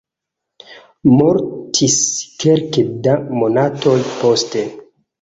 Mortis 1.17 1.99
kelke 2.47 2.89
da 3.07 3.17
monatoj 3.39 3.99
poste. 4.21 4.69